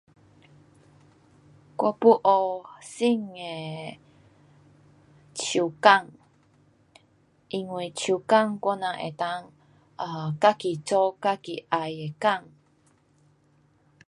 [1.77, 3.99] 我要学新的
[5.35, 6.09] 手工。
[7.49, 12.49] 因为手工我们可以自己做自己要的工。